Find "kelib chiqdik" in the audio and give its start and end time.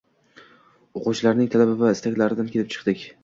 2.57-3.05